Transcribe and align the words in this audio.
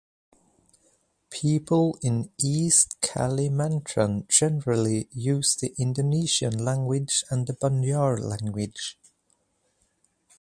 People 1.29 1.95
in 2.01 2.31
East 2.39 2.99
Kalimantan 3.01 4.27
generally 4.27 5.07
use 5.11 5.55
the 5.57 5.75
Indonesian 5.77 6.65
language 6.65 7.23
and 7.29 7.45
the 7.45 7.53
Banjar 7.53 8.19
language. 8.19 8.97